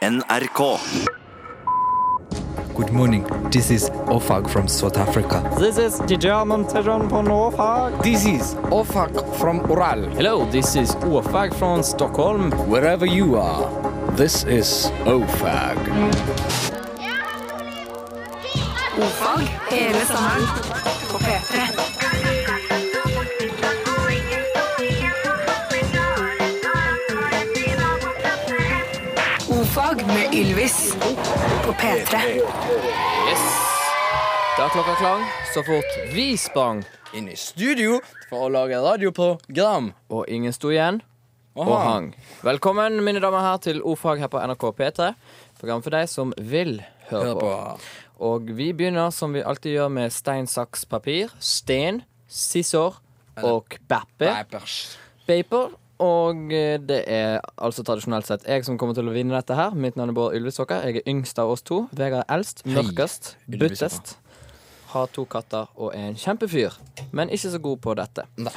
[0.00, 0.80] NRK.
[2.74, 3.26] Good morning.
[3.50, 5.44] This is Ofag from South Africa.
[5.58, 8.02] This is the German version på Norfag.
[8.02, 10.08] This is Ofag from Ural.
[10.16, 12.50] Hello, this is Ofag from Stockholm.
[12.70, 13.68] Wherever you are,
[14.16, 15.76] this is Ofag.
[18.96, 20.46] Ordfag hele sommeren
[21.12, 21.99] på P3.
[30.40, 30.94] Ylvis
[31.64, 32.18] på P3.
[33.28, 33.42] Yes.
[34.56, 36.80] Da er klokka klang så fort vi sprang,
[37.16, 37.98] inn i studio
[38.30, 39.90] for å lage radioprogram.
[40.08, 41.02] og ingen sto igjen
[41.58, 42.08] og hang.
[42.46, 45.10] Velkommen, mine damer her, til Ordfag her på NRK P3.
[45.60, 46.78] Program for deg som vil
[47.10, 47.50] høre Hør på.
[47.50, 47.78] på.
[48.30, 51.28] Og vi begynner som vi alltid gjør med stein, saks, papir.
[51.40, 53.00] Sten, scissor
[53.42, 54.24] og bappe.
[54.24, 54.96] Peppers.
[55.26, 55.76] Paper.
[56.00, 59.76] Og eh, det er altså tradisjonelt sett jeg som kommer til å vinne dette her.
[59.76, 60.86] Mitt navn er Bård Ylvisåker.
[60.88, 61.84] Jeg er yngst av oss to.
[61.96, 64.16] Vegard er eldst, mørkest, buttest.
[64.94, 66.74] Har to katter og er en kjempefyr,
[67.14, 68.26] men ikke så god på dette.
[68.42, 68.54] Nei.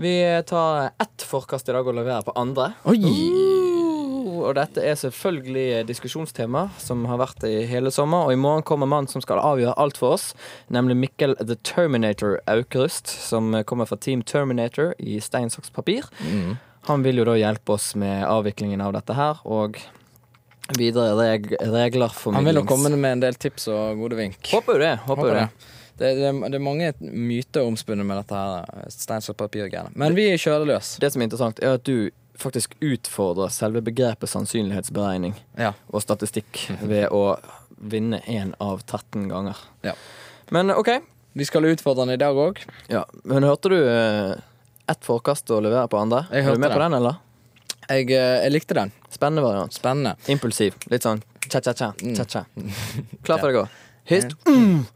[0.00, 2.70] Vi tar ett forkast i dag og leverer på andre.
[2.88, 8.24] Uh, og dette er selvfølgelig diskusjonstema som har vært i hele sommer.
[8.24, 10.30] Og i morgen kommer mannen som skal avgjøre alt for oss,
[10.72, 16.08] nemlig Mikkel The Terminator Aukrust, som kommer fra Team Terminator i stein, saks, papir.
[16.24, 16.56] Mm.
[16.88, 19.76] Han vil jo da hjelpe oss med avviklingen av dette her, og
[20.78, 24.38] videre reg regler for Han vil jo komme med en del tips og gode vink.
[24.52, 24.94] Håper jo det.
[25.04, 25.44] Håper Håper det.
[25.50, 25.76] det.
[26.00, 29.92] Det, det, det er mange myter omspunnet med dette her stein, saks, papir-greiene.
[30.00, 30.94] Men vi kjører løs.
[31.02, 32.08] Det som er interessant, er at du
[32.40, 35.74] faktisk utfordrer selve begrepet sannsynlighetsberegning Ja.
[35.92, 37.34] og statistikk ved å
[37.76, 39.58] vinne én av 13 ganger.
[39.84, 39.92] Ja.
[40.50, 40.88] Men OK.
[41.36, 42.58] Vi skal utfordre den i dag òg.
[42.90, 44.40] Ja, Men hørte du eh,
[44.90, 46.24] ett forkast å levere på andre?
[46.30, 47.18] Jeg er du med med på den, eller?
[47.90, 48.92] Jeg, eh, jeg likte den.
[49.10, 49.74] Spennende variant.
[49.74, 50.14] Spennende.
[50.30, 50.76] Impulsiv.
[50.92, 51.92] Litt sånn cha-cha-cha.
[52.02, 52.70] Mm.
[53.26, 53.76] Klar for det går.
[54.10, 54.34] Hist.
[54.46, 54.86] Mm.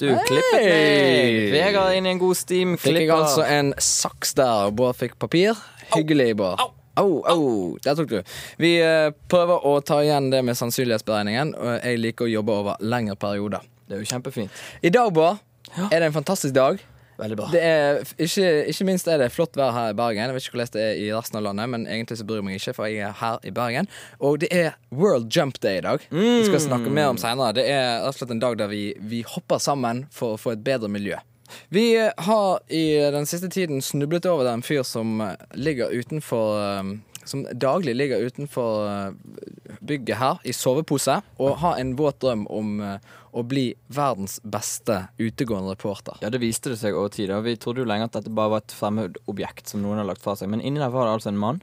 [0.00, 1.50] Du klippet meg.
[1.54, 2.76] Vegard inn i en god steam.
[2.80, 5.58] Fikk jeg altså en saks der, Bård fikk papir.
[5.94, 6.62] Hyggelig, Bård.
[7.00, 7.44] Au, au.
[7.84, 8.18] Der tok du.
[8.60, 11.54] Vi eh, prøver å ta igjen det med sannsynlighetsberegningen.
[11.56, 13.64] Og jeg liker å jobbe over lengre perioder.
[13.88, 14.62] Det er jo kjempefint.
[14.84, 15.40] I dag, Bård,
[15.88, 16.80] er det en fantastisk dag.
[17.22, 17.48] Veldig bra.
[17.54, 20.22] Det er, ikke, ikke minst er det flott vær her i Bergen.
[20.24, 22.48] Jeg vet ikke hvordan det er i resten av landet, men egentlig så bryr jeg
[22.48, 23.90] meg ikke, for jeg er her i Bergen.
[24.18, 26.06] Og det er World Jump Day i dag.
[26.10, 27.54] Vi skal snakke mer om senere.
[27.60, 30.56] Det er rett og slett en dag der vi, vi hopper sammen for å få
[30.56, 31.20] et bedre miljø.
[31.68, 36.58] Vi eh, har i den siste tiden snublet over en fyr som eh, ligger utenfor
[36.60, 36.92] eh,
[37.24, 42.80] Som daglig ligger utenfor eh, bygget her i sovepose og har en våt drøm om
[42.82, 46.18] eh, å bli verdens beste utegående reporter.
[46.20, 47.30] Ja, det viste det seg over tid.
[47.32, 50.08] og Vi trodde jo lenge at dette bare var et fremmed objekt som noen har
[50.08, 50.50] lagt fra seg.
[50.52, 51.62] Men inni der var det altså en mann.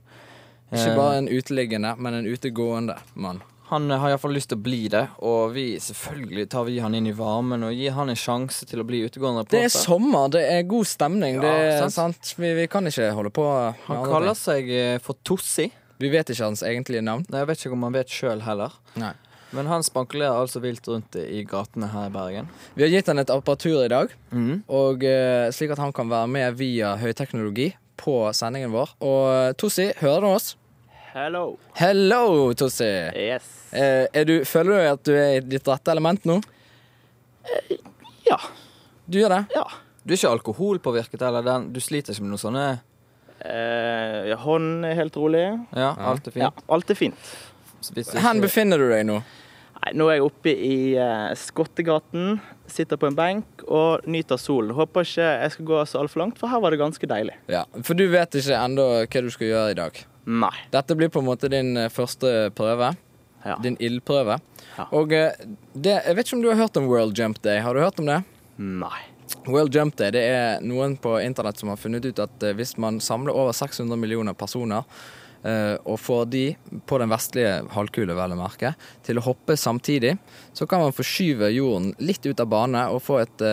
[0.71, 3.41] Ikke Eh, bare en uteliggende, men en utegående mann.
[3.69, 7.05] Han har iallfall lyst til å bli det, og vi selvfølgelig tar vi han inn
[7.05, 9.59] i varmen og gir han en sjanse til å bli utegående reporter.
[9.59, 11.37] Det er sommer, det er god stemning.
[11.37, 11.97] Ja, det er sant.
[12.17, 12.31] sant.
[12.41, 14.41] Vi, vi kan ikke holde på med Han kaller ting.
[14.41, 15.67] seg eh, for Tossi.
[16.01, 17.27] Vi vet ikke hans egentlige navn.
[17.29, 18.79] Nei, Jeg vet ikke om han vet sjøl heller.
[18.97, 19.13] Nei.
[19.53, 22.49] Men han spankulerer altså vilt rundt i gatene her i Bergen.
[22.73, 24.63] Vi har gitt han et apparatur i dag, mm.
[24.65, 28.97] og eh, slik at han kan være med via høyteknologi på sendingen vår.
[29.05, 30.51] Og Tossi, hører du oss?
[31.13, 31.57] Hello.
[31.77, 32.93] Hello, Tossi.
[33.17, 33.58] Yes.
[33.71, 36.39] Eh, er du, føler du at du er i ditt rette element nå?
[38.27, 38.39] Ja.
[39.09, 39.43] Du gjør det?
[39.55, 39.65] Ja.
[40.03, 42.67] Du er ikke alkoholpåvirket, eller den, du sliter ikke med noe sånne
[43.39, 45.45] Eh, hånden er helt rolig.
[45.71, 46.43] Ja, alt er fint?
[46.43, 47.29] Ja, alt er fint.
[47.79, 49.21] Hvor befinner du deg nå?
[49.79, 54.73] Nei, nå er jeg oppe i eh, Skottegaten, sitter på en benk og nyter solen.
[54.75, 57.37] Håper ikke jeg skal gå så altfor langt, for her var det ganske deilig.
[57.47, 60.01] Ja, For du vet ikke ennå hva du skal gjøre i dag.
[60.29, 60.55] Nei.
[60.73, 62.91] Dette blir på en måte din eh, første prøve.
[63.45, 63.59] Ja.
[63.63, 64.39] Din ildprøve.
[64.77, 64.87] Ja.
[64.95, 65.31] Og eh,
[65.73, 67.61] det, jeg vet ikke om du har hørt om World Jump Day.
[67.63, 68.21] Har du hørt om det?
[68.57, 68.99] Nei.
[69.45, 72.75] World Jump Day det er noen på internett som har funnet ut at eh, hvis
[72.81, 74.83] man samler over 600 millioner personer
[75.43, 76.43] eh, og får de
[76.89, 78.73] på den vestlige halvkule vel å merke,
[79.05, 80.17] til å hoppe samtidig,
[80.53, 83.47] så kan man forskyve jorden litt ut av bane og få et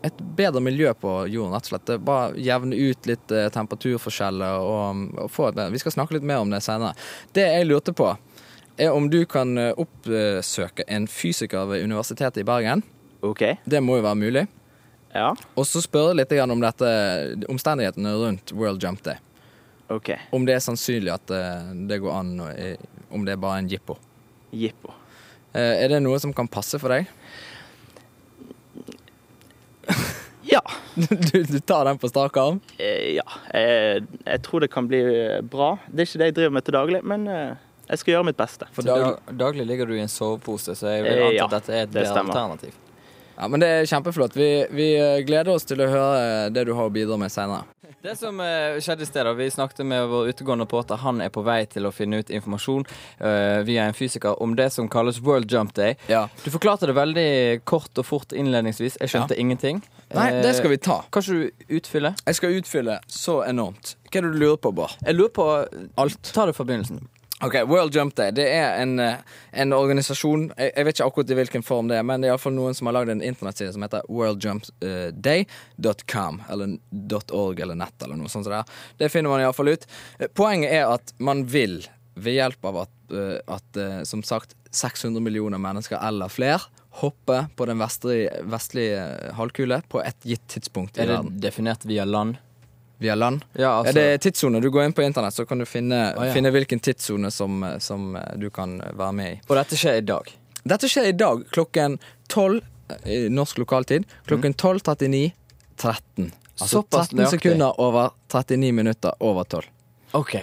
[0.00, 1.90] et bedre miljø på jorden, rett og slett.
[2.00, 6.48] Bare jevne ut litt temperaturforskjeller og, og få et Vi skal snakke litt mer om
[6.48, 6.94] det senere.
[7.36, 8.08] Det jeg lurte på,
[8.80, 12.82] er om du kan eh, oppsøke en fysiker ved Universitetet i Bergen.
[13.26, 13.42] OK.
[13.64, 14.46] Det må jo være mulig.
[15.12, 15.32] Ja.
[15.58, 16.90] Og så spørre litt om dette,
[17.50, 19.18] omstendighetene rundt World Jump Day.
[19.90, 20.12] OK.
[20.32, 22.78] Om det er sannsynlig at eh, det går an, eh,
[23.10, 23.98] om det er bare en jippo.
[24.54, 24.94] Jippo.
[25.50, 27.08] Er det noe som kan passe for deg?
[30.46, 30.62] Ja.
[31.00, 32.60] Du, du tar den på strak arm?
[32.78, 33.26] Ja.
[33.54, 35.00] Jeg, jeg tror det kan bli
[35.50, 35.72] bra.
[35.88, 37.26] Det er ikke det jeg driver med til daglig, men
[37.90, 38.68] Jeg skal gjøre mitt beste.
[38.76, 41.48] For dag, dag, daglig ligger du i en sovepose, så jeg vil Eh, anta ja,
[41.48, 42.78] at dette er et det bedre alternativ.
[43.36, 44.36] ja, men det er kjempeflott.
[44.38, 47.66] Vi, vi eh, gleder oss til å høre det du har å bidra med senere.
[48.00, 50.96] Det som eh, skjedde i sted, vi snakket med vår utegående reporter.
[51.02, 52.86] Han er på vei til å finne ut informasjon
[53.20, 55.98] uh, via en fysiker om det som kalles World Jump Day.
[56.08, 56.22] Ja.
[56.40, 58.96] Du forklarte det veldig kort og fort innledningsvis.
[59.02, 59.82] Jeg skjønte ingenting.
[60.16, 61.02] Nei, det skal vi ta.
[61.12, 62.14] Kan du utfylle?
[62.24, 63.98] Jeg skal utfylle så enormt.
[64.08, 64.96] Hva er det du lurer på, Bård?
[65.04, 65.50] Jeg lurer på
[66.00, 66.32] Alt.
[66.32, 67.04] Ta det fra begynnelsen.
[67.42, 69.14] Ok, World Jump Day det er en, eh,
[69.62, 72.34] en organisasjon jeg, jeg vet ikke akkurat i hvilken form det er, men det er
[72.34, 76.66] iallfall noen som har lagd en internettside som heter worldjumpday.com, eller
[77.32, 78.44] .org eller nett eller noe sånt.
[78.44, 78.64] som Det, er.
[79.00, 79.84] det finner man iallfall ut.
[80.18, 81.80] Eh, Poenget er at man vil,
[82.20, 83.78] ved hjelp av at, eh, at
[84.08, 86.60] som sagt 600 millioner mennesker eller flere
[87.00, 89.00] hoppe på den vestlige, vestlige
[89.38, 91.16] halvkule på et gitt tidspunkt i verden.
[91.16, 92.36] Er det definert via land?
[93.00, 93.44] Via land.
[93.56, 94.60] Ja, altså det er tidssone.
[94.60, 96.34] Du går inn på internett, så kan du finne, ah, ja.
[96.36, 99.40] finne hvilken tidssone som, som eh, du kan være med i.
[99.48, 100.28] Og dette skjer i dag.
[100.68, 101.96] Dette skjer i dag klokken
[102.28, 102.60] 12
[103.08, 104.04] i norsk lokaltid.
[104.28, 105.30] Klokken 12.39
[105.80, 106.32] 13.
[106.60, 107.40] Altså Såpass 13 nøyaktig.
[107.40, 109.70] sekunder over 39 minutter over 12.
[110.12, 110.36] OK.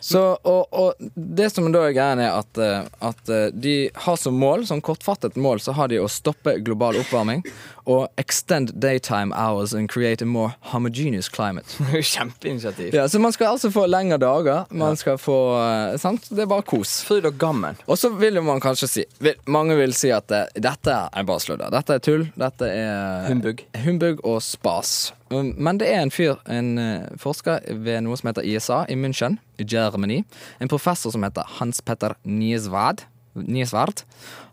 [0.00, 3.74] Så, og, og det som da er greia, er at, eh, at eh, de
[4.04, 7.42] har som mål, som kortfattet mål, så har de å stoppe global oppvarming
[7.88, 11.66] og extend daytime hours and create a more homogeneous climate.
[12.02, 12.94] Kjempeinitiativ.
[12.94, 14.64] Ja, så man skal altså få lengre dager.
[14.70, 16.28] Man skal få eh, Sant?
[16.30, 16.98] Det er bare kos.
[17.08, 17.80] Fryd og gammen.
[17.86, 21.28] Og så vil jo man kanskje si vil, Mange vil si at det, dette er
[21.28, 21.72] bare sludder.
[21.72, 22.28] Dette er tull.
[22.38, 23.64] Dette er Humbug.
[23.84, 25.14] Humbug og spas.
[25.32, 28.96] Um, Men det er en fyr, en eh, forsker ved noe som heter ISA i
[28.96, 30.22] München i Germany.
[30.60, 33.06] En professor som heter Hans Petter Niesward.
[33.38, 34.04] Niesvard.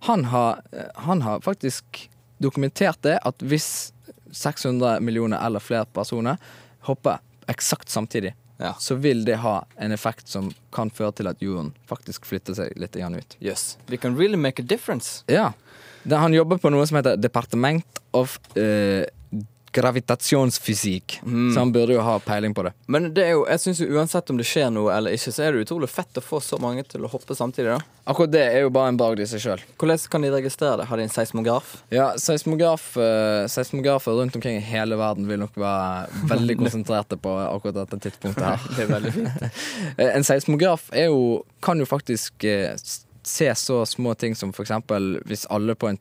[0.08, 2.10] Han, har, eh, han har faktisk
[2.42, 3.92] dokumentert det at hvis
[4.36, 6.38] 600 millioner eller flere personer
[6.88, 8.74] hopper eksakt samtidig, Ja.
[8.80, 12.78] så vil det ha en effekt som kan føre til at jorden faktisk flytter seg
[12.80, 13.36] litt igjen ut.
[13.42, 13.78] Yes.
[13.90, 15.24] We can really make a difference.
[15.28, 15.52] Ja.
[16.10, 19.06] Han jobber på noe som heter Departement of eh,
[19.76, 21.20] gravitasjonsfysikk.
[21.26, 22.72] Så han burde jo ha peiling på det.
[22.92, 25.44] Men det er jo, jeg synes jo uansett om det skjer noe eller ikke, så
[25.46, 27.76] er det utrolig fett å få så mange til å hoppe samtidig.
[27.76, 27.80] da.
[28.12, 29.64] Akkurat det er jo bare en bragd i seg sjøl.
[29.82, 30.88] Hvordan kan de registrere det?
[30.90, 31.72] Har de en seismograf?
[31.94, 37.34] Ja, seismograf, eh, seismografer rundt omkring i hele verden vil nok være veldig konsentrerte på
[37.50, 38.68] akkurat dette tidspunktet her.
[38.76, 39.50] Det er veldig fint.
[40.00, 42.74] Eh, En seismograf er jo, kan jo faktisk eh,
[43.28, 44.72] se så små ting som f.eks.
[45.26, 45.98] hvis alle på en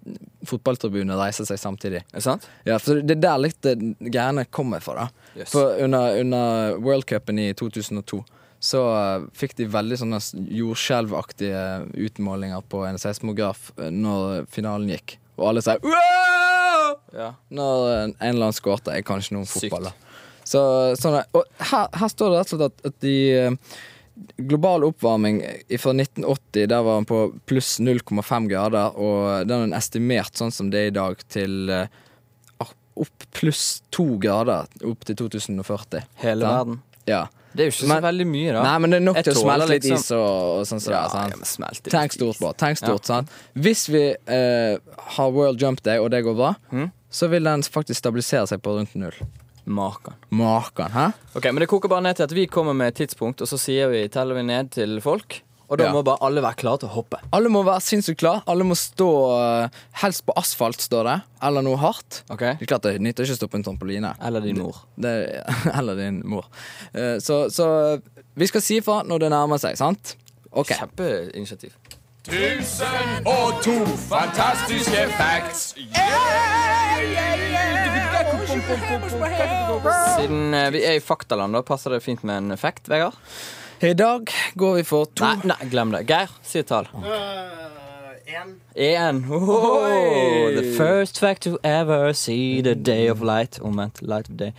[0.47, 2.03] fotballtribune reiser seg samtidig.
[2.13, 2.49] Er det sant?
[2.69, 3.75] Ja, for Det er der litt det
[4.13, 4.95] greiene kommer fra.
[4.95, 5.09] da
[5.41, 5.51] Yes.
[5.51, 8.21] For under, under worldcupen i 2002
[8.65, 10.21] så eh, fikk de veldig sånne
[10.57, 11.65] jordskjelvaktige
[12.07, 15.17] utmålinger på en seismograf eh, når finalen gikk.
[15.37, 17.33] Og alle sier «Wow!» Ja.
[17.51, 18.95] når eh, en eller annen skårte.
[18.95, 19.91] Jeg kan ikke noen fotballer fotball.
[19.91, 20.61] da så,
[21.01, 23.15] sånn, er- Og her, her står det rett og slett at, at de
[24.37, 25.41] Global oppvarming
[25.81, 27.21] fra 1980 der var den på
[27.51, 31.87] pluss 0,5 grader, og den er estimert sånn som det er i dag, til eh,
[32.95, 36.05] opp pluss to grader opp til 2040.
[36.23, 36.53] Hele Ja.
[36.59, 36.83] verden.
[37.07, 37.25] Ja.
[37.55, 38.63] Det er jo ikke Men- så veldig mye, da.
[38.63, 40.91] Nei, men det er nok til å smelte litt liksom- is og, og sånn.
[40.91, 41.83] ja, er, sant?
[41.85, 42.53] Tenk stort, bra.
[42.53, 43.15] Tenk stort, Ja.
[43.15, 43.29] sant?
[43.57, 46.91] Hvis vi eh, har World Jump Day, og det går bra, mm.
[47.11, 49.13] så vil den faktisk stabilisere seg på rundt null.
[49.67, 50.15] Makan.
[50.31, 51.07] Makan, hæ?
[51.37, 53.59] Ok, Men det koker bare ned til at vi kommer med et tidspunkt, og så
[53.59, 55.43] sier vi, teller vi ned til folk.
[55.73, 55.93] Og da Ja.
[55.93, 57.17] må bare alle være klare til å hoppe.
[57.33, 58.43] Alle må være sinnssykt klare.
[58.47, 59.09] Alle må stå
[59.65, 59.69] eh,
[60.03, 61.15] helst på asfalt, står det.
[61.43, 62.23] Eller noe hardt.
[62.31, 62.39] Ok?
[62.61, 64.15] Det er klart det nytter ikke å stå på en trampoline.
[64.23, 64.83] Eller din mor.
[65.01, 65.15] Det,
[65.79, 66.45] eller din mor.
[66.93, 67.99] Eh, Så, så
[68.37, 70.17] vi skal si ifra når det nærmer seg, sant?
[70.53, 70.69] OK.
[70.77, 71.73] Kjempeinitiativ.
[72.25, 73.75] Tusen og to
[74.09, 75.75] fantastiske facts.
[80.17, 83.17] Siden eh, vi er i faktaland, da passer det fint med en fact, Vegard?
[83.81, 86.05] I dag går vi for to Nei, nei, glem det.
[86.09, 86.89] Geir, si et tall.
[88.75, 89.25] Én.
[89.31, 93.59] Oh, the first fact to ever see the day of light.
[93.61, 94.01] Omvendt.
[94.03, 94.53] Light of day.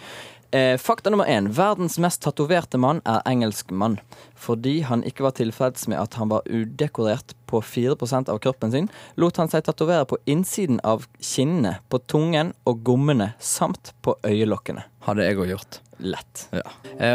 [0.56, 1.52] Eh, fakta nummer én.
[1.52, 3.98] Verdens mest tatoverte mann er engelskmann.
[4.40, 8.88] Fordi han ikke var tilfreds med at han var udekorert på 4% av kroppen sin,
[9.20, 14.88] lot han seg tatovere på innsiden av kinnene, på tungen og gommene samt på øyelokkene.
[15.04, 15.82] Hadde jeg òg gjort.
[15.98, 16.48] Lett.
[16.52, 16.64] Ja.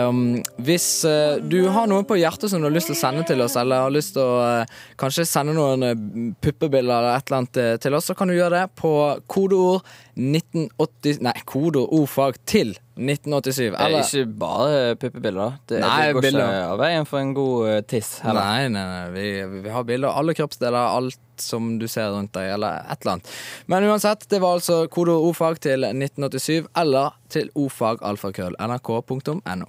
[0.08, 3.25] Um, hvis uh, du har noe på hjertet som du har lyst til å sende
[3.28, 5.94] til oss, eller har lyst til å uh, kanskje sende noen uh,
[6.40, 8.92] puppebilder eller et eller annet til oss, så kan du gjøre det på
[9.30, 9.84] kodeord
[10.20, 13.70] 1980 Nei, kodeord ordfag til 1987.
[13.70, 15.54] Det Eller ikke bare puppebilder.
[15.68, 16.42] Det, Nei, det går bilder.
[16.44, 18.44] ikke av veien for en god tiss heller.
[18.44, 19.10] Nei, nei, nei.
[19.14, 19.26] Vi,
[19.62, 23.14] vi- har bilder av alle kroppsdeler, alt som du ser rundt deg, eller et eller
[23.14, 23.30] annet.
[23.72, 29.68] Men uansett, det var altså kodeord ordfag til 1987, eller til ordfagalfakrøll nrk.no.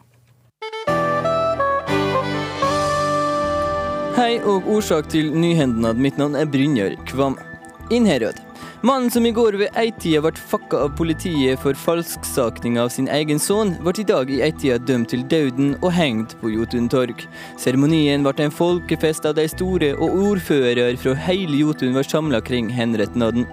[4.12, 5.98] Hei og årsak til nyhendnad.
[5.98, 7.40] Mitt navn er Brynjar Kvam.
[7.90, 8.51] Innherred.
[8.84, 13.38] Mannen som i går ved eitida ble fucka av politiet for falsksakning av sin egen
[13.38, 17.22] sønn, ble i dag i eitida dømt til døden og hengt på Jotun torg.
[17.62, 22.74] Seremonien ble en folkefest av de store, og ordfører fra hele Jotun var samla kring
[22.74, 23.46] henretnaden.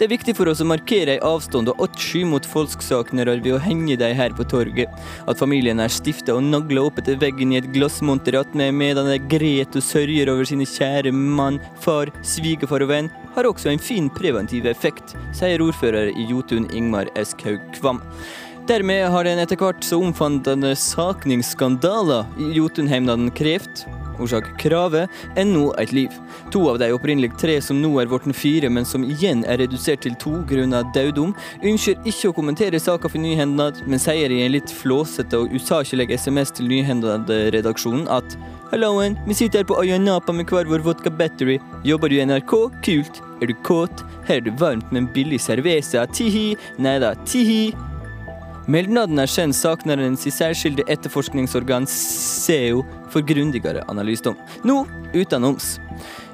[0.00, 3.60] Det er viktig for oss å markere ei avstand og avsky mot falsksaknere ved å
[3.60, 4.88] henge dem her på torget.
[5.28, 9.20] At familien er stifta og nagla opp etter veggen i et glassmonter attmed medan de
[9.28, 14.10] gret og sørger over sine kjære mann, far, svigerfar og venn, har også en fin
[14.10, 18.02] preventiv effekt, sier ordfører i Jotun Ingmar Eskhaug Kvam.
[18.68, 23.86] Dermed har den etter hvert så omfattende sakningsskandaler i Jotunheimnaden krevd
[24.20, 26.14] Årsak kravet er nå et liv.
[26.54, 30.04] To av de opprinnelig tre som nå er blitt fire, men som igjen er redusert
[30.04, 34.54] til to grunnet døddom, ønsker ikke å kommentere saka for Nyhendad, men sier i en
[34.54, 38.38] litt flåsete og usaklig SMS til Nyhendad-redaksjonen at
[38.70, 41.58] Halloen, vi sitter her på Ayanapa med hver vår vodka battery.
[41.84, 42.54] Jobber du i NRK?
[42.86, 43.22] Kult.
[43.42, 44.04] Er du kåt?
[44.28, 46.06] Her er det varmt med en billig cerveza.
[46.14, 46.52] Tihi.
[46.78, 47.89] Nei da, tihi.
[48.70, 54.36] Meldnaden er sendt saknarens i særskilte etterforskningsorgan SEO for grundigere analysedom.
[54.62, 55.72] Nå utenoms.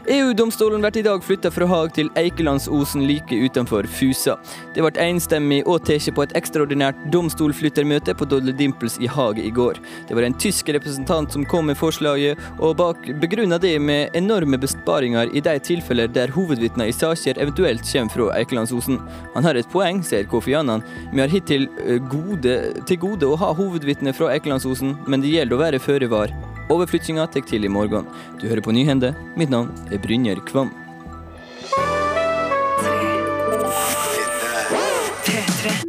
[0.09, 4.37] EU-domstolen blir i dag flytta fra Haag til Eikelandsosen like utenfor Fusa.
[4.75, 9.51] Det ble enstemmig og tatt på et ekstraordinært domstolflyttermøte på Dodle Dimples i Haag i
[9.51, 9.81] går.
[10.07, 14.61] Det var en tysk representant som kom med forslaget, og bak begrunna det med enorme
[14.63, 19.01] besparinger i de tilfeller der hovedvitner i saker eventuelt kommer fra Eikelandsosen.
[19.35, 20.87] Han har et poeng, sier Kofi Annan.
[21.11, 25.59] Vi har hittil eh, gode, til gode å ha hovedvitner fra Eikelandsosen, men det gjelder
[25.59, 26.35] å være føre var.
[26.67, 28.09] Overflyttinga tar til i morgen.
[28.41, 29.13] Du hører på Nyhende.
[29.39, 30.73] Mitt navn er Brynjer Kvam.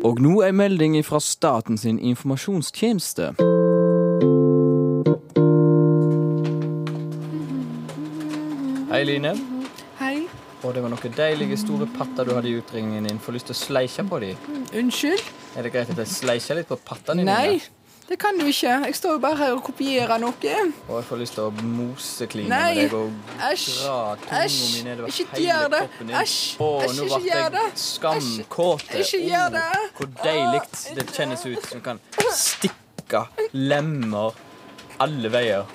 [0.06, 3.32] Og nå ei melding fra Statens informasjonstjeneste.
[8.92, 9.34] Hei, Line.
[9.98, 10.28] Hei.
[10.62, 13.20] Og det var noen deilige store patter du hadde i utringningen din.
[13.22, 14.46] Får lyst til å sleike på dem.
[14.78, 15.26] Unnskyld?
[15.58, 17.34] Er det greit at jeg sleiker litt på pattene dine?
[17.34, 17.60] Nei,
[18.10, 18.70] det kan du ikke.
[18.88, 20.54] Jeg står jo bare her og kopierer noe.
[20.88, 23.12] Og jeg får lyst til å mosekline med deg og
[23.42, 25.82] dra tunga min mi nedover Ikke hele det.
[25.84, 26.16] kroppen din.
[26.22, 26.38] Æsj.
[26.64, 27.64] Å, Æsj, nå ikke ble gjør det.
[27.68, 29.04] jeg skamkåte.
[29.04, 29.66] Ikke gjør det.
[30.00, 30.62] Hvor deilig
[30.98, 32.02] det kjennes ut som kan
[32.34, 34.36] stikke lemmer
[35.04, 35.66] alle veier.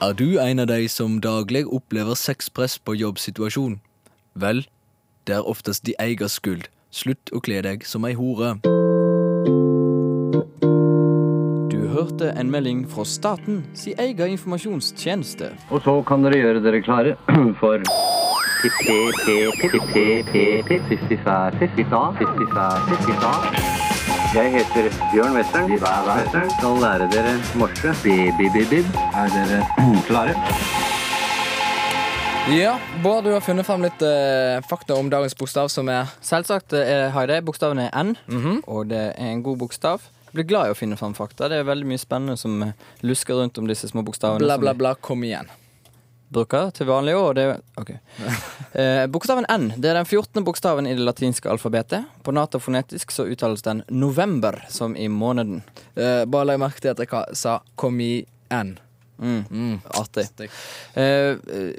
[0.00, 3.80] Er du en av de som daglig opplever sexpress på jobbsituasjon?
[4.38, 4.66] Vel,
[5.26, 6.68] det er oftest de eiers skyld.
[6.94, 8.54] Slutt å kle deg som ei hore.
[11.98, 15.50] Hørte en melding fra staten si egen informasjonstjeneste.
[15.74, 17.16] Og så kan dere gjøre dere klare
[17.60, 17.82] for
[24.34, 25.70] Jeg heter Bjørn Western.
[25.72, 27.90] Western skal lære dere morse.
[28.04, 29.60] Er dere
[30.08, 30.34] klare?
[32.48, 36.72] Ja, Bård, du har funnet frem litt eh, fakta om dagens bokstav, som er Selvsagt
[36.78, 37.42] eh, har jeg det.
[37.44, 38.62] Bokstaven er N, Mhm.
[38.66, 40.00] og det er en god bokstav.
[40.32, 41.48] Blir glad i å finne fram fakta.
[41.48, 44.44] Det er veldig mye spennende som eh, lusker rundt om disse små bokstavene.
[44.44, 44.94] bla, bla, bla.
[44.94, 45.48] Kom igjen.
[46.28, 47.14] bruker til vanlig.
[47.16, 47.46] Og det,
[47.80, 47.94] ok.
[48.80, 50.44] eh, bokstaven N det er den 14.
[50.44, 52.10] bokstaven i det latinske alfabetet.
[52.22, 55.62] På natofonetisk så uttales den november, som i måneden.
[55.94, 58.78] Eh, bare legg merke til at jeg sa 'kom igjen'.
[59.18, 59.44] Mm.
[59.50, 59.80] Mm.
[59.84, 60.50] Artig.
[60.94, 61.36] Eh,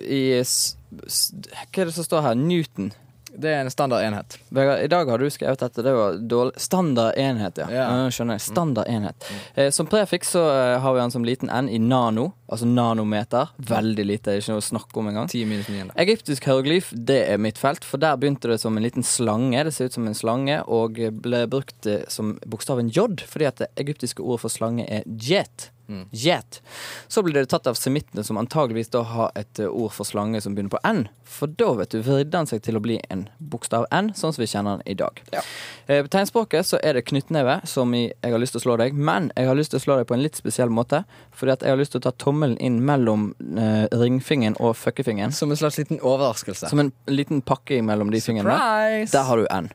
[0.07, 0.75] I s,
[1.07, 1.31] s,
[1.71, 2.35] Hva er det som står her?
[2.35, 2.91] Newton.
[3.39, 4.35] Det er en standard enhet.
[4.49, 5.83] Vegard, I dag har du skrevet dette.
[5.85, 6.59] Det var dårlig.
[6.59, 7.67] Standard enhet, ja.
[7.71, 7.85] Ja.
[8.11, 8.43] Skjønner jeg.
[8.49, 9.29] Standard enhet.
[9.55, 13.53] Eh, som prefiks så eh, har vi den som liten n i nano, altså nanometer.
[13.71, 15.31] Veldig lite, ikke noe å snakke om engang.
[15.31, 15.95] 10 minus 9.
[16.03, 19.63] Egyptisk hieroglyf det er mitt felt, for der begynte det som en liten slange.
[19.63, 23.63] Det ser ut som en slange, og ble brukt eh, som bokstaven j, fordi at
[23.63, 25.71] det egyptiske ordet for slange er jet.
[26.11, 26.61] Jet.
[27.07, 30.41] Så ble det tatt av semittene, som antageligvis da har et eh, ord for slange
[30.41, 31.07] som begynner på n.
[31.29, 34.41] For da vet du, vridde han seg til å bli en bokstav n, sånn som
[34.43, 35.21] vi kjenner den i dag.
[35.33, 35.41] Ja.
[35.87, 38.77] Eh, På tegnspråket så er det knyttneve, som i 'jeg har lyst til å slå
[38.77, 41.05] deg', men jeg har lyst til å slå deg på en litt spesiell måte.
[41.33, 45.31] Fordi at jeg har lyst til å ta tommelen inn mellom eh, ringfingeren og fuckefingeren.
[45.31, 46.69] Som en slags liten overraskelse.
[46.69, 49.07] Som en liten pakke mellom de fingrene.
[49.11, 49.69] Der har du N.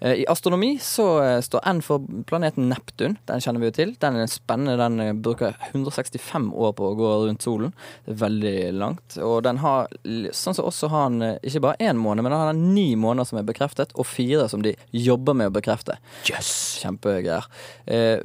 [0.00, 3.16] Eh, I astronomi så eh, står N for planeten Neptun.
[3.24, 3.94] Den kjenner vi jo til.
[4.00, 4.78] Den er spennende.
[4.78, 7.74] Den eh, bruker 165 år på å gå rundt solen.
[8.06, 9.18] Det er veldig langt.
[9.24, 9.90] Og den har,
[10.36, 13.30] sånn som også har den ikke bare én måned, men den har den ni måneder
[13.30, 15.98] som er bekreftet, og fire som de jobber med å bekrefte.
[16.30, 16.52] Yes!
[16.78, 17.48] Kjempegreier.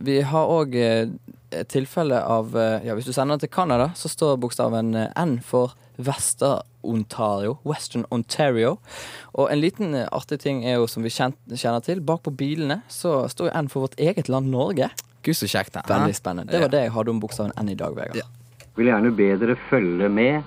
[0.06, 0.76] Vi har òg
[1.72, 5.74] tilfelle av Ja, hvis du sender den til Canada, så står bokstaven N for
[6.84, 7.58] Vester-Ontario.
[7.64, 8.78] Western Ontario.
[9.34, 12.82] Og en liten eh, artig ting er jo, som vi kjenner til, bak på bilene
[12.88, 14.90] så står jo N for vårt eget land Norge.
[15.24, 15.74] Gud, så kjekt.
[15.74, 15.84] da.
[15.88, 16.52] Veldig spennende.
[16.52, 18.16] Det var det jeg hadde om bokstaven N i dag, Vegard.
[18.20, 18.28] Ja.
[18.76, 20.44] Vil gjerne be dere følge med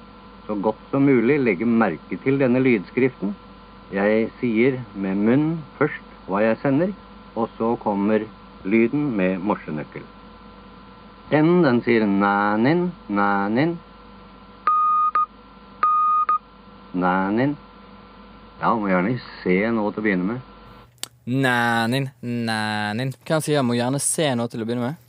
[0.47, 3.35] så godt som mulig legge merke til denne lydskriften.
[3.95, 5.47] Jeg sier med munn
[5.79, 6.93] først hva jeg sender,
[7.39, 8.27] og så kommer
[8.67, 10.03] lyden med morsenøkkel.
[11.35, 13.77] N, den sier nænin, nænin.
[16.97, 17.57] Nænin.
[18.61, 20.53] Ja, må gjerne se nå til å begynne med.
[21.27, 23.11] Nænin, nænin.
[23.27, 25.03] Hva han sier, må gjerne se noe til å begynne med.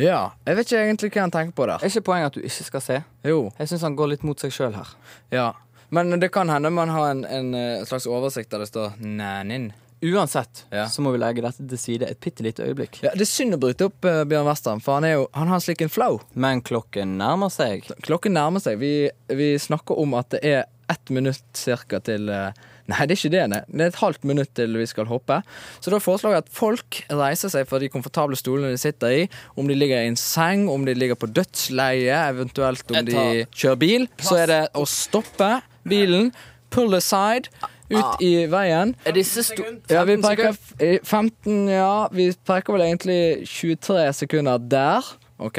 [0.00, 1.82] Ja, jeg vet ikke egentlig hva han tenker på der.
[1.82, 3.00] Er ikke poenget at du ikke skal se?
[3.26, 4.94] Jo, Jeg syns han går litt mot seg sjøl her.
[5.34, 5.50] ja.
[5.90, 9.72] Men det kan hende man har en, en eh, slags oversikt der det står nænin.
[10.06, 10.84] Uansett Ja.
[10.86, 13.00] så må vi legge dette til side et bitte lite øyeblikk.
[13.02, 15.50] Ja, Det er synd å bryte opp uh, Bjørn Western, for han, er jo, han
[15.50, 16.20] har slik en flow.
[16.34, 17.90] Men klokken nærmer seg.
[18.06, 18.78] Klokken nærmer seg.
[18.78, 22.50] Vi, vi snakker om at det er ett minutt cirka til eh,
[22.90, 23.42] Nei, det er ikke det.
[23.52, 23.58] Nei.
[23.70, 25.36] Det er et halvt minutt til vi skal hoppe.
[25.78, 29.20] Så da foreslår jeg at folk reiser seg fra de komfortable stolene de sitter i.
[29.54, 33.78] Om de ligger i en seng, om de ligger på dødsleie, eventuelt om de kjører
[33.78, 34.08] bil.
[34.18, 35.52] Så er det å stoppe
[35.86, 36.32] bilen,
[36.74, 37.52] pull aside,
[37.90, 38.94] ut i veien.
[39.06, 39.66] Er disse sto...
[39.90, 41.06] Ja, vi 15 peker sekunder?
[41.06, 43.20] 15, ja, vi peker vel egentlig
[43.50, 45.14] 23 sekunder der.
[45.40, 45.58] OK.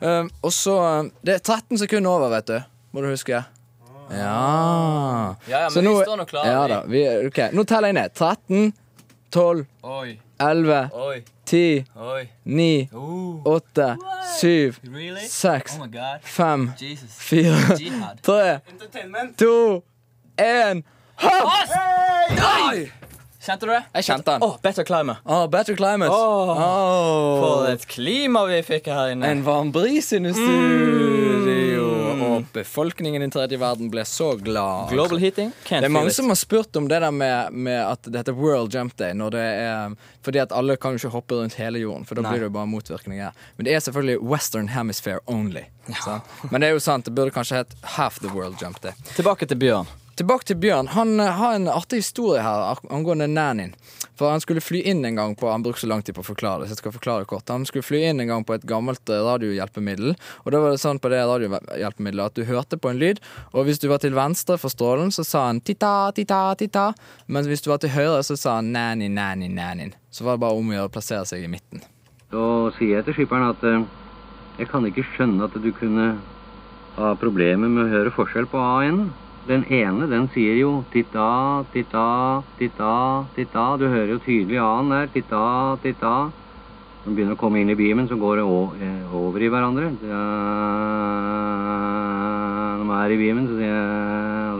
[0.00, 0.76] Um, og så
[1.20, 2.58] Det er 13 sekunder over, vet du.
[2.94, 3.42] Må du huske.
[4.10, 5.34] Ja.
[5.48, 6.48] Ja, ja, Så men vi står nå klare.
[6.48, 6.82] Ja da.
[6.86, 8.14] Vi, ok, Nå teller jeg ned.
[8.14, 8.72] 13,
[9.30, 12.28] 12, Oi, 11, oi, 10, oi.
[12.44, 13.96] 9, Oh, 8,
[14.40, 15.26] 7, really?
[15.28, 16.20] 6, Oh my god.
[16.22, 17.16] 5, Jesus.
[17.18, 18.22] 4, Jihad.
[18.22, 18.60] 3,
[19.36, 19.82] 2,
[20.38, 20.82] 1
[22.70, 22.90] Oi!
[23.44, 23.82] Kjente du det?
[23.92, 24.42] Jeg kjente den.
[24.42, 25.20] Åh, Better Climate.
[25.24, 26.10] Oh, better climate.
[26.10, 26.62] Åh.
[26.64, 27.40] Oh.
[27.42, 29.28] For et klima vi fikk her inne.
[29.28, 31.73] En varm bris inne i studio.
[32.34, 34.90] Og befolkningen i den tredje verden ble så glad.
[34.92, 35.52] Global heating.
[35.68, 38.36] Can't Det er mange som har spurt om det der med, med at det heter
[38.38, 39.14] World Jump Day.
[39.14, 42.26] Når det er, fordi at alle kan jo ikke hoppe rundt hele jorden, for da
[42.26, 42.34] Nei.
[42.34, 43.42] blir det jo bare motvirkninger.
[43.56, 45.66] Men det er selvfølgelig Western Hemisphere only.
[45.88, 46.20] Ja.
[46.50, 48.92] Men det er jo sant, det burde kanskje hett Half the World Jump Day.
[49.16, 49.86] Tilbake til Bjørn.
[50.14, 50.92] Tilbake til Bjørn.
[50.94, 53.72] Han eh, har en artig historie her angående nannyen.
[54.14, 56.28] For han skulle fly inn en gang på Han brukte så lang tid på å
[56.28, 57.50] forklare det, så jeg skal forklare kort.
[57.50, 60.14] Han skulle fly inn en gang på et gammelt eh, radiohjelpemiddel.
[60.44, 63.18] Og da var det sånn på det radiohjelpemiddelet at du hørte på en lyd,
[63.50, 66.86] og hvis du var til venstre for strålen, så sa han titta, titta, titta.
[67.26, 69.90] Men hvis du var til høyre, så sa han nanny, nanny, nanny.
[70.14, 71.82] Så var det bare om å gjøre å plassere seg i midten.
[72.30, 72.46] Så
[72.78, 73.82] sier jeg til skipperen at eh,
[74.62, 76.12] jeg kan ikke skjønne at du kunne
[76.94, 79.04] ha problemer med å høre forskjell på A og N.
[79.44, 82.04] Den ene, den sier jo titta, titta,
[82.56, 82.92] titta,
[83.36, 83.64] titta.
[83.76, 85.10] Du hører jo tydelig A-en der.
[85.12, 86.12] Titta, titta.
[87.04, 88.46] Når den begynner å komme inn i beamen, så går det
[88.86, 89.90] eh, over i hverandre.
[92.78, 93.84] Når man er i beamen, så, jeg,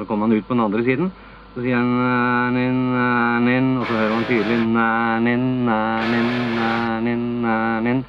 [0.03, 1.09] så kommer han ut på den andre siden.
[1.55, 6.29] Så sier han næ-nin, næ-nin, og så hører man tydelig næ-nin, næ-nin,
[6.61, 8.05] næ-nin, næ-nin.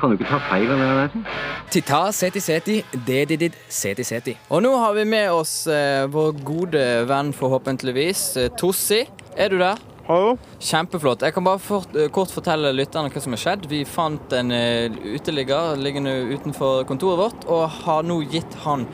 [0.00, 1.40] Kan du ikke ta feil av det der?
[1.74, 2.76] Tita seti, seti,
[3.06, 4.36] dedidid, seti, seti.
[4.50, 9.04] Og nå har vi med oss eh, vår gode venn, forhåpentligvis, eh, Tossi.
[9.36, 9.80] Er du der?
[10.04, 10.34] Hallo?
[10.60, 11.22] Kjempeflott.
[11.24, 13.68] Jeg kan bare fort, eh, kort fortelle lytterne hva som har skjedd.
[13.70, 18.84] Vi fant en eh, uteligger liggende utenfor kontoret vårt, og har nå gitt han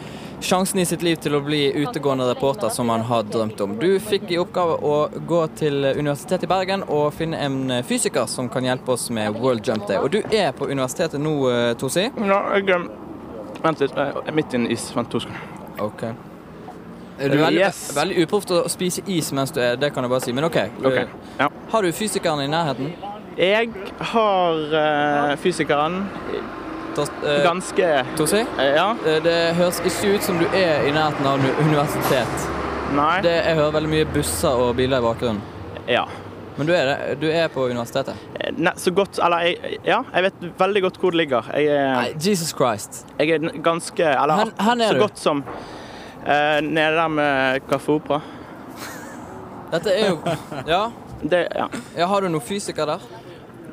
[0.40, 3.76] sjansen i sitt liv til å bli utegående reporter som han har drømt om.
[3.80, 4.96] Du fikk i oppgave å
[5.28, 9.38] gå til Universitetet i Bergen og finne en eh, fysiker som kan hjelpe oss med
[9.40, 10.00] World Jump Day.
[10.00, 11.36] Og du er på universitetet nå,
[11.80, 12.08] Tosi?
[12.10, 12.28] Tossi?
[12.30, 12.80] Ja, jeg
[13.60, 13.96] Vent litt.
[13.96, 14.88] Jeg er midt i en is.
[14.96, 15.48] Vent to sekunder.
[15.84, 16.04] Ok.
[17.20, 17.80] Det er veldig, Yes.
[17.96, 20.32] veldig uproft å spise is mens du er det kan jeg bare si.
[20.32, 20.56] Men OK.
[20.84, 21.06] okay.
[21.38, 21.50] ja.
[21.70, 22.94] Har du fysikeren i nærheten?
[23.36, 23.68] Jeg
[24.12, 26.40] har uh, fysikeren eh,
[26.96, 28.40] ganske Tossi?
[28.58, 28.94] eh, Ja.
[29.06, 32.48] Eh, Det høres ikke ut som du er i nærheten av universitet.
[32.94, 33.20] Nei.
[33.22, 35.40] Det, jeg hører veldig mye busser og biler i bakgrunnen.
[35.88, 36.04] Ja.
[36.56, 38.14] Men du er, du er på universitetet?
[38.38, 41.42] Nei, Ne, så godt Eller jeg, ja, jeg vet veldig godt hvor det ligger.
[41.54, 43.06] Jeg Nei, er, Jesus Christ.
[43.18, 45.00] jeg er ganske Eller Hen- hen er så du?
[45.00, 48.20] godt som uh, nede der med Kaffe Opera.
[49.72, 50.18] Dette er jo
[50.66, 50.90] Ja.
[51.22, 51.66] Det, ja.
[51.96, 52.98] ja har du noen fysiker der?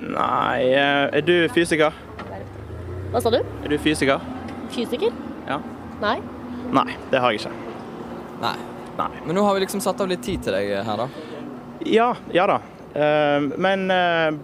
[0.02, 1.92] Nei eh, Er du fysiker?
[3.18, 3.40] Hva sa du?
[3.66, 4.22] Er du fysiker?
[4.70, 5.14] Fysiker?
[5.48, 5.56] Ja.
[6.04, 6.20] Nei.
[6.70, 7.80] Nei, det har jeg ikke.
[8.44, 8.52] Nei.
[9.00, 9.08] Nei.
[9.26, 11.08] Men nå har vi liksom satt av litt tid til deg her, da.
[11.90, 12.60] Ja, ja da.
[12.94, 14.38] Uh, men uh,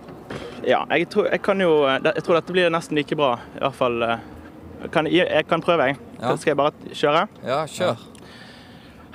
[0.66, 3.36] ja, jeg tror, jeg kan jo Jeg tror dette blir nesten like bra.
[3.54, 4.28] I hvert fall eh,
[4.90, 6.02] kan, jeg, kan prøve, jeg.
[6.18, 6.34] Ja.
[6.34, 7.26] Skal jeg bare kjøre?
[7.46, 8.06] Ja, kjør.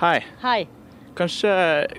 [0.07, 0.17] Hei.
[0.47, 0.59] Hei.
[1.19, 1.51] Kanskje,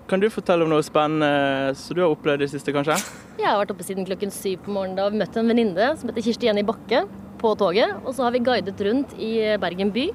[0.08, 2.95] Kan du fortelle om noe spennende som du har opplevd i det siste, kanskje?
[3.36, 4.95] Jeg har vært oppe siden klokken syv på morgenen.
[4.95, 7.95] Da og vi møtt en venninne som heter Kirsti Jenny Bakke på toget.
[8.04, 10.10] Og så har vi guidet rundt i Bergen by.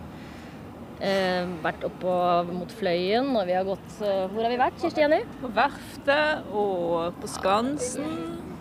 [1.05, 2.13] Eh, vært oppå
[2.53, 5.25] mot Fløyen, og vi har gått Hvor har vi vært, Kirsti Jenny?
[5.41, 8.15] På Verftet og på Skansen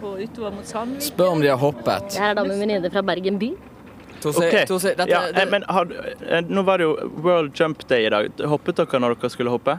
[0.04, 1.06] og utover mot Sandvik.
[1.14, 2.10] Spør om de har hoppet.
[2.12, 3.54] Det her er da med en venninne fra Bergen by.
[4.24, 4.78] Dette,
[5.10, 5.90] ja, det, eh, men har,
[6.28, 8.30] eh, nå var det jo World Jump Day i dag.
[8.48, 9.78] Hoppet dere når dere skulle hoppe?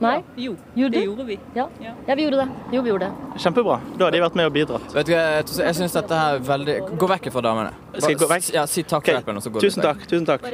[0.00, 0.18] Nei?
[0.36, 1.04] Jo, Gjorde det du?
[1.06, 1.36] gjorde vi.
[1.56, 1.64] Ja.
[1.80, 1.92] Ja.
[2.06, 2.48] ja, vi gjorde det.
[2.74, 3.40] Jo, vi gjorde det.
[3.40, 3.78] Kjempebra.
[3.96, 4.92] Da har de vært med og bidratt.
[4.92, 7.72] vet du hva, jeg syns dette her er veldig Gå vekk fra damene.
[7.96, 8.50] Skal jeg gå vekk?
[8.58, 10.04] Ja, Si takk til hjelpen, og så går Tusen takk.
[10.10, 10.44] tusen takk.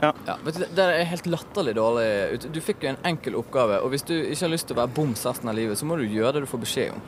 [0.00, 0.12] Ja,
[0.46, 2.48] vet du, det det er helt latterlig dårlig ut.
[2.56, 4.94] Du fikk jo en enkel oppgave, og hvis du ikke har lyst til å være
[4.96, 7.02] boms resten av livet, så må du gjøre det du får beskjed om.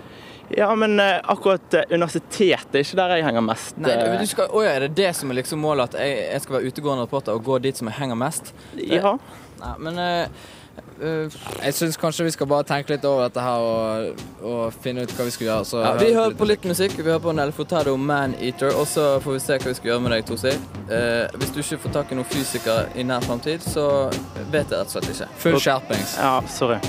[0.57, 3.77] Ja, men eh, akkurat eh, universitetet er ikke der jeg henger mest.
[3.85, 6.22] Nei, eh, du skal, å ja, Er det det som er liksom målet, at jeg,
[6.33, 8.55] jeg skal være utegående reporter og gå dit som jeg henger mest?
[8.81, 9.12] Ja.
[9.61, 10.46] Nei, men eh,
[11.01, 15.13] Jeg syns kanskje vi skal bare tenke litt over dette her og, og finne ut
[15.15, 15.67] hva vi skal gjøre.
[15.69, 16.97] Så ja, Vi hører på litt musikk.
[16.99, 19.93] Vi hører på Nell Furtado, Man Eater, og så får vi se hva vi skal
[19.93, 20.55] gjøre med deg, Tosi.
[20.89, 23.87] Eh, hvis du ikke får tak i noen fysiker i nær framtid, så
[24.53, 25.31] vet jeg rett og slett ikke.
[25.45, 26.17] Full skjerpings.
[26.19, 26.81] ja, sorry.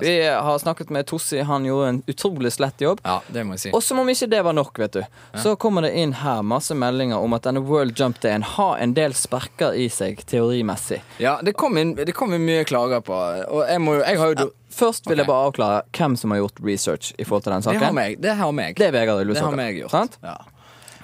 [0.00, 1.40] Vi har snakket med Tossi.
[1.48, 3.00] Han gjorde en utrolig slett jobb.
[3.04, 3.70] Ja, det må jeg si.
[3.72, 5.02] Og som om ikke det var nok, vet du,
[5.42, 8.94] så kommer det inn her masse meldinger om at denne World Jump Dayen har en
[8.94, 11.00] del sperker i seg, teorimessig.
[11.22, 13.12] Ja, det kom inn, det kom inn mye klager på,
[13.48, 16.38] og jeg må jo Jeg har jo Først vil jeg bare avklare hvem som har
[16.40, 17.94] gjort research i forhold til den Det har saken.
[17.94, 18.20] meg.
[18.24, 18.76] Det har meg.
[18.80, 19.90] Det er Vegard Det har meg gjort.
[19.90, 20.16] Sant?
[20.22, 20.38] Ja.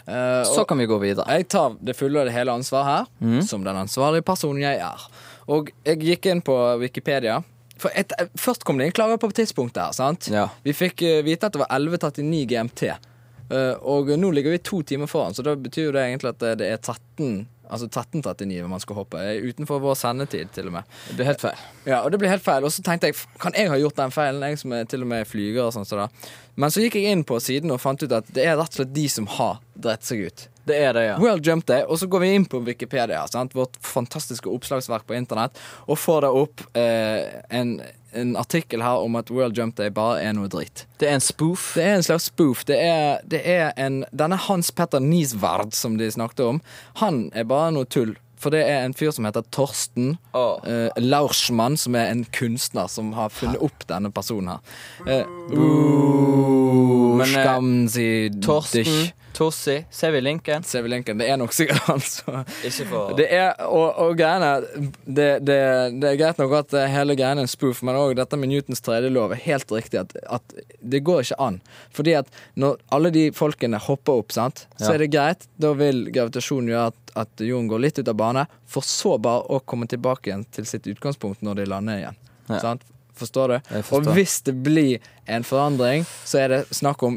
[0.09, 1.26] Uh, Så kan vi gå videre.
[1.28, 3.42] jeg tar det fulle og det hele ansvaret her, Mm.
[3.42, 5.04] som den ansvarlige personen jeg er.
[5.48, 7.42] Og jeg gikk inn på Wikipedia.
[7.79, 9.93] For et, Først kom det inn klager på tidspunktet her.
[9.97, 10.29] sant?
[10.33, 10.49] Ja.
[10.64, 12.83] Vi fikk eh, vite at det var 11.39 GMT.
[13.51, 16.38] Eh, og nå ligger vi to timer foran, så da betyr jo det egentlig at
[16.43, 19.19] det- det er 13 Altså 13.39 man skal hoppe.
[19.21, 20.85] Eh, Utenfor vår sendetid, til og med.
[21.09, 21.59] Det blir helt feil.
[21.85, 22.64] Ja, og det ble helt feil.
[22.64, 24.41] Og så tenkte jeg, kan jeg ha gjort den feilen?
[24.41, 25.85] Jeg som er til og med flyger og sånn.
[25.85, 26.09] Så.
[26.57, 28.79] Men så gikk jeg inn på siden og fant ut at det er rett og
[28.87, 30.47] slett de som har dritt seg ut.
[30.68, 31.18] Det er det, ja.
[31.20, 33.54] World Jump Day, og så går vi inn på Wikipedia, sant?
[33.57, 37.78] vårt fantastiske oppslagsverk på internett, og får da opp eh, en,
[38.12, 40.85] en artikkel her om at World Jump Day bare er noe dritt.
[41.00, 41.72] Det er en spoof.
[41.78, 42.64] Det er en slags spoof.
[42.68, 46.62] Det er, det er en Denne Hans Petter Nisvard som de snakket om,
[47.02, 48.16] han er bare noe tull.
[48.38, 50.62] For det er en fyr som heter Torsten oh.
[50.62, 54.61] Uh, Laursmann, som er en kunstner som har funnet opp denne personen her.
[55.02, 55.26] Uh,
[57.18, 59.11] Men, eh, Torsten.
[59.38, 59.77] Tossi,
[60.20, 60.64] linken?
[60.66, 61.18] Ser vi linken?
[61.20, 64.48] Det er nok sikkert han, for det er, og, og greiene
[65.07, 65.59] det, det,
[66.03, 68.83] det er greit nok at hele greiene er en spoof, men òg dette med Newtons
[68.83, 70.01] tredje lov er helt riktig.
[70.03, 71.61] At, at det går ikke an.
[71.94, 74.94] Fordi at når alle de folkene hopper opp, sant, så Ja.
[74.96, 75.46] er det greit.
[75.62, 79.46] Da vil gravitasjonen gjøre at, at jorden går litt ut av bane, for så bare
[79.55, 82.18] å komme tilbake igjen til sitt utgangspunkt når de lander igjen.
[82.51, 82.59] Ja.
[82.64, 82.83] Sant?
[83.18, 83.59] Forstår du?
[83.83, 84.03] Forstår.
[84.11, 87.16] Og hvis det blir en forandring, så er det snakk om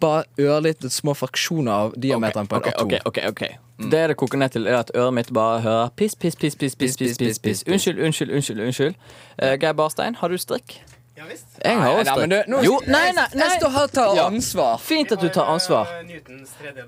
[0.00, 2.92] bare ørlite små fraksjoner av diameteren på en atom.
[3.06, 3.42] ok, ok.
[3.90, 6.76] Det det koker ned til, er at øret mitt bare hører piss, piss, piss, piss,
[6.76, 7.62] piss, piss, piss, piss.
[7.66, 8.60] Unnskyld, unnskyld, unnskyld.
[8.60, 8.94] unnskyld.
[9.38, 10.80] Eh, Geir Barstein, har du strikk?
[11.16, 11.46] Ja visst.
[11.64, 12.64] Jeg har også strikk.
[12.64, 13.46] Jo, nei, nei, nei.
[13.46, 14.26] Jeg står her og tar Ja.
[14.26, 14.78] ansvar.
[14.80, 15.86] Fint at du tar ansvar.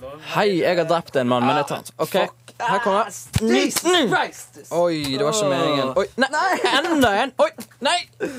[0.00, 0.20] Lov.
[0.34, 2.12] Hei, jeg har drept en mann, men jeg tar OK,
[2.60, 3.04] her kommer
[4.70, 5.96] Oi, det var ikke meningen.
[5.96, 7.32] Oi, nei, enda en!
[7.38, 7.98] Oi, nei!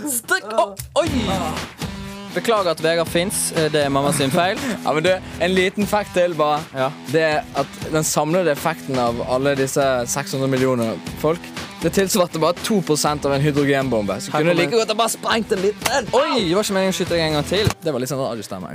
[0.09, 0.53] Strikk!
[0.95, 1.91] Oi!
[2.33, 3.51] Beklager at Vegard fins.
[3.53, 4.57] Det er mamma sin feil.
[4.83, 6.61] Ja, men du, En liten fact til, bare.
[6.73, 6.89] Ja.
[7.11, 11.39] Det er at Den samlede effekten av alle disse 600 millioner folk
[11.83, 14.15] Det tilsvarte bare 2% av en hydrogenbombe.
[14.21, 16.07] Så Her kunne like godt ha bare sprengt en liten.
[16.15, 17.69] Oi, det var ikke meningen å skyte en gang til.
[17.83, 18.71] Det var litt sånn radiostemme.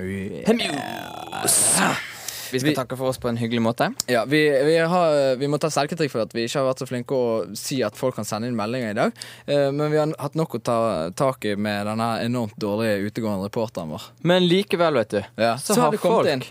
[2.53, 3.91] Vi skal takke for oss på en hyggelig måte.
[4.11, 6.89] Ja, vi, vi, har, vi må ta selvkritikk for at vi ikke har vært så
[6.89, 9.25] flinke å si at folk kan sende inn meldinger i dag.
[9.47, 10.79] Eh, Men vi har hatt nok å ta
[11.17, 14.09] tak i med denne enormt dårlige utegående reporteren vår.
[14.23, 16.47] Men likevel, vet du, Ja, så, har har kommet folk inn.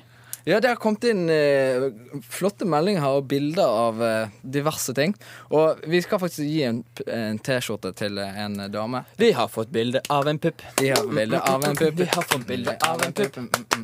[0.48, 1.90] Ja, det har kommet inn eh,
[2.32, 5.12] flotte meldinger her og bilder av eh, diverse ting.
[5.52, 9.04] Og vi skal faktisk gi en, p- en T-skjorte til eh, en dame.
[9.20, 10.64] Vi har fått bilde av en pupp.
[10.80, 12.00] Vi har bilde av en pupp.
[12.00, 13.42] Vi har fått bilde av en pupp.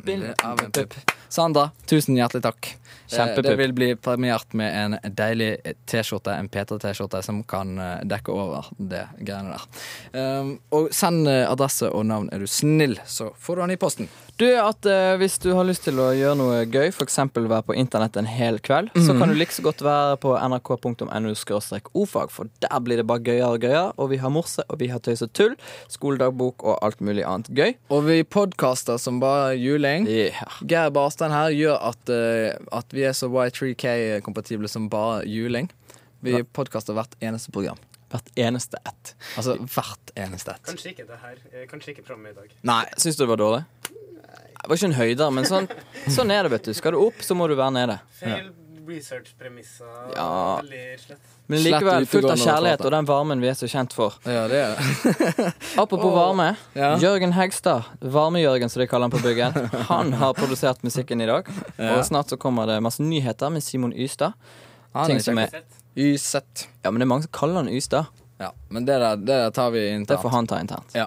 [0.08, 0.96] Bilde av en pupp.
[1.34, 2.70] Sandra, tusen hjertelig takk.
[2.72, 2.80] Eh,
[3.18, 3.44] Kjempepupp.
[3.50, 5.50] Det vil bli premiert med en deilig
[5.90, 9.66] T-skjorte, en P3-T-skjorte, som kan eh, dekke over det greiene der.
[10.16, 13.80] Um, og send eh, adresse og navn, er du snill, så får du den i
[13.84, 14.08] posten.
[14.40, 17.16] Du, at eh, Hvis du har lyst til å gjøre noe gøy, f.eks.
[17.34, 19.18] være på internett en hel kveld, så Mhm.
[19.20, 21.32] kan du like så godt være på nrk.no
[21.94, 23.92] ofag, for der blir det bare gøyere og gøyere.
[23.98, 25.56] Og vi har morse, og vi har tøys og tull,
[25.88, 27.74] skoledagbok og alt mulig annet gøy.
[27.90, 30.06] Og vi podkaster som bare juling.
[30.08, 30.32] Yeah.
[30.66, 35.70] Geir Barstein her gjør at, uh, at vi er så Y3K-kompatible som bare juling.
[36.24, 37.76] Vi podkaster hvert eneste program.
[38.14, 39.14] Hvert eneste ett.
[39.36, 40.62] Altså hvert eneste ett.
[40.68, 41.36] Kanskje ikke det her.
[41.52, 42.50] eh, Kanskje ikke programmet i dag.
[42.62, 43.64] Nei, Syns du det var dårlig?
[44.64, 45.66] Det var ikke en høyder, men sånn,
[46.08, 46.74] sånn er det, vet du.
[46.76, 47.98] Skal du opp, så må du være nede.
[48.16, 48.48] Feil
[48.86, 50.16] research-premisser.
[50.16, 50.60] Ja.
[51.46, 54.16] Men likevel fullt av kjærlighet og den varmen vi er så kjent for.
[54.24, 55.52] Ja, det er det.
[55.82, 56.50] Apropos varme.
[56.76, 56.94] Ja.
[57.00, 59.56] Jørgen Hegstad, Varme-Jørgen som de kaller han på bygget,
[59.90, 61.48] han har produsert musikken i dag.
[61.76, 64.36] Og snart så kommer det masse nyheter med Simon Ystad.
[64.94, 65.62] Han ting som er.
[65.96, 66.68] Ysett.
[66.82, 68.10] Ja, men det er mange som kaller han Ystad.
[68.40, 70.08] Ja, men det der, det der tar vi internt.
[70.08, 70.96] Det får han ta internt.
[70.96, 71.06] Ja.